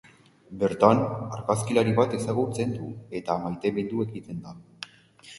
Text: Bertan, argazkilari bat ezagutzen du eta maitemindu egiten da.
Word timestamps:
Bertan, 0.61 1.01
argazkilari 1.35 1.91
bat 1.99 2.15
ezagutzen 2.19 2.73
du 2.77 2.87
eta 3.19 3.35
maitemindu 3.43 4.01
egiten 4.07 4.41
da. 4.47 4.55